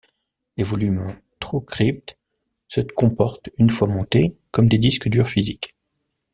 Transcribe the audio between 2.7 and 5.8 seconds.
comportent, une fois montés, comme des disques durs physiques.